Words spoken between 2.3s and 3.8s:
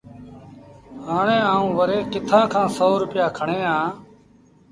کآݩ سو روپيآ کڻيٚ